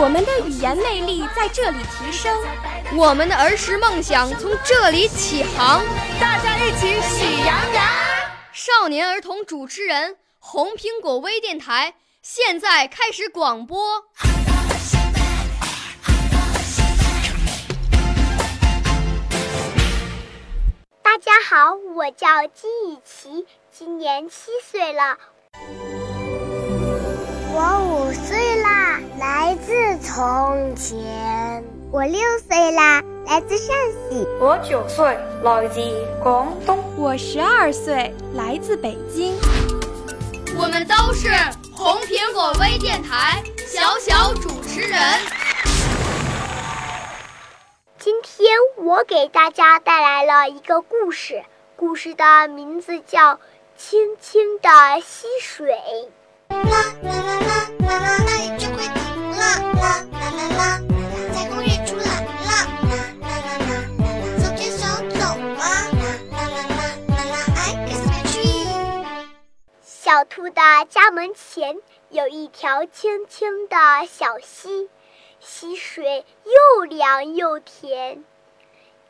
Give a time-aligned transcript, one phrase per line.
[0.00, 2.36] 我们的语言魅力在这里提升，
[2.96, 5.82] 我们的儿时梦想从这里起航。
[6.20, 7.84] 大家一起喜羊羊。
[8.52, 14.04] 少年儿童主持人，红苹果微电台现在开始广播。
[21.02, 25.18] 大家好，我叫金雨琪，今年七岁了。
[27.50, 28.47] 我五岁，
[30.18, 31.62] 从前。
[31.92, 33.68] 我六岁啦，来自陕
[34.10, 34.26] 西。
[34.40, 35.80] 我九岁，来自
[36.20, 36.82] 广东。
[36.96, 39.38] 我十二岁，来自北京。
[40.58, 41.28] 我们都是
[41.72, 44.98] 红苹果微电台小小主持人。
[48.00, 51.44] 今天我给大家带来了一个故事，
[51.76, 53.34] 故事的名字叫
[53.76, 54.68] 《轻轻的
[55.00, 55.76] 溪水》。
[56.50, 56.60] 啦
[57.04, 58.37] 啦啦啦啦啦啦，
[70.38, 74.88] 兔的家门前有一条清清的小溪，
[75.40, 78.24] 溪水又凉又甜。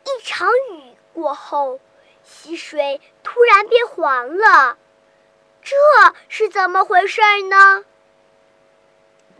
[0.04, 1.80] 一场雨过后，
[2.24, 4.78] 溪水突然变黄了。
[5.60, 5.76] 这
[6.30, 7.84] 是怎么回事呢？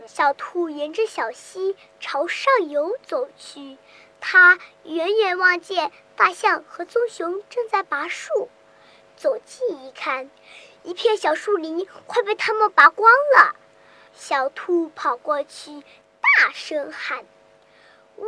[0.05, 3.79] 小兔沿着小溪朝上游走去，
[4.21, 8.47] 它远远望见大象和棕熊正在拔树。
[9.17, 10.29] 走近一看，
[10.89, 13.55] 一片小树林快被他们拔光了。
[14.11, 15.83] 小兔跑过去，
[16.19, 17.27] 大声喊
[18.17, 18.27] ：“喂，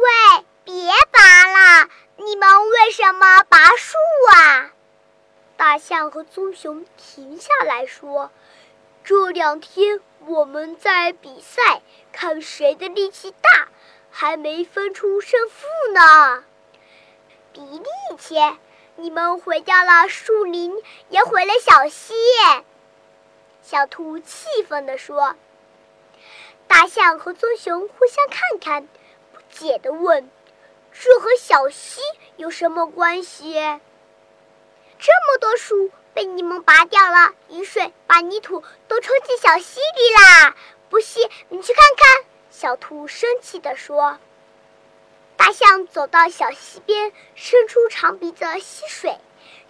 [0.64, 1.90] 别拔了！
[2.18, 3.98] 你们为什么拔树
[4.36, 4.74] 啊？”
[5.58, 8.30] 大象和棕熊停下来说
[9.04, 13.70] ：“这两天我们在比赛，看谁的力气大，
[14.12, 16.44] 还没分出胜负呢。
[17.54, 17.88] 比力
[18.20, 18.36] 气，
[19.02, 20.76] 你们毁掉了树林，
[21.10, 22.14] 也毁了小溪。”
[23.64, 25.36] 小兔气愤地说。
[26.68, 28.88] 大象和棕熊互相看看，
[29.34, 30.30] 不解地问
[30.94, 32.00] ：“这和小溪
[32.38, 33.56] 有什么关系？”
[34.98, 40.56] 这么多树被你们拔掉了，雨水把泥土都冲进小溪里啦！
[40.90, 42.26] 不信你去看看。
[42.50, 44.18] 小兔生气地说。
[45.52, 49.18] 大象走到小溪边，伸出长鼻子吸水，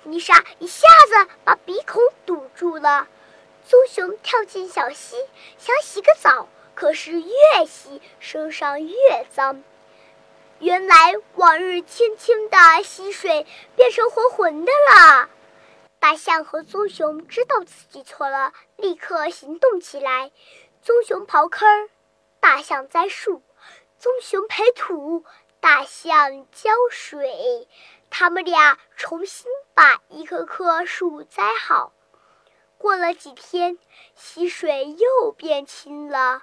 [0.03, 3.07] 泥沙一下子把鼻孔堵住了。
[3.65, 5.15] 棕熊跳进小溪，
[5.57, 9.63] 想洗个澡，可是越洗身上越脏。
[10.59, 15.29] 原来往日清清的溪水变成浑浑的了。
[15.97, 20.31] 大象和棕熊知道自己错了，立刻行动起来。
[20.83, 21.89] 棕熊刨坑，
[22.39, 23.41] 大象栽树；
[23.97, 25.25] 棕熊培土，
[25.61, 27.69] 大象浇水。
[28.09, 31.93] 他们俩重新把一棵棵树栽好。
[32.77, 33.77] 过了几天，
[34.15, 36.41] 溪水又变清了，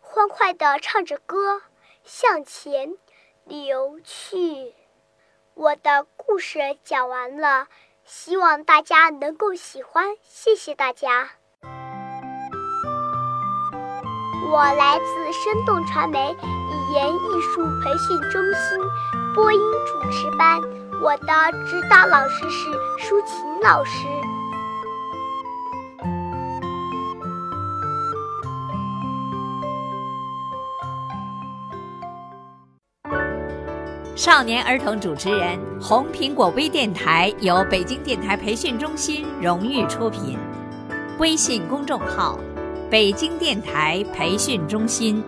[0.00, 1.62] 欢快地唱着歌，
[2.04, 2.96] 向前。
[3.44, 4.74] 流去，
[5.54, 7.68] 我的故事讲完了，
[8.04, 11.30] 希望大家能够喜欢，谢谢大家。
[14.50, 17.17] 我来自生动传媒语言
[17.88, 18.78] 培训中心
[19.34, 20.60] 播音主持班，
[21.02, 21.26] 我的
[21.64, 24.06] 指导老师是舒琴老师。
[34.14, 40.38] 少年儿童主持人，红苹果微电台由北京电台培训中心荣誉出品，
[41.18, 42.38] 微信公众号：
[42.90, 45.24] 北京电台培训中心。